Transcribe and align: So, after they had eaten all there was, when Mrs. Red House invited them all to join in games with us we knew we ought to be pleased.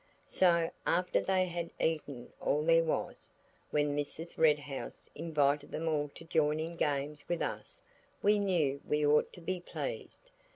So, 0.25 0.71
after 0.87 1.21
they 1.21 1.45
had 1.45 1.69
eaten 1.79 2.33
all 2.41 2.63
there 2.63 2.83
was, 2.83 3.31
when 3.69 3.95
Mrs. 3.95 4.35
Red 4.35 4.57
House 4.57 5.07
invited 5.13 5.69
them 5.69 5.87
all 5.87 6.09
to 6.15 6.25
join 6.25 6.59
in 6.59 6.75
games 6.75 7.23
with 7.29 7.43
us 7.43 7.83
we 8.23 8.39
knew 8.39 8.81
we 8.87 9.05
ought 9.05 9.31
to 9.33 9.41
be 9.41 9.59
pleased. 9.59 10.31